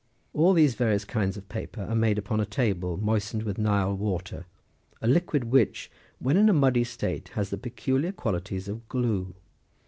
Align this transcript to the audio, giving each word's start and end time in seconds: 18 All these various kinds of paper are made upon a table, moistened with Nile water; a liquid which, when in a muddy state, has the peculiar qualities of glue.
18 0.33 0.41
All 0.41 0.53
these 0.53 0.73
various 0.73 1.05
kinds 1.05 1.37
of 1.37 1.47
paper 1.47 1.83
are 1.83 1.93
made 1.95 2.17
upon 2.17 2.39
a 2.39 2.45
table, 2.47 2.97
moistened 2.97 3.43
with 3.43 3.59
Nile 3.59 3.95
water; 3.95 4.47
a 4.99 5.07
liquid 5.07 5.43
which, 5.43 5.91
when 6.17 6.37
in 6.37 6.49
a 6.49 6.53
muddy 6.53 6.83
state, 6.83 7.27
has 7.35 7.51
the 7.51 7.57
peculiar 7.59 8.11
qualities 8.11 8.67
of 8.67 8.87
glue. 8.89 9.35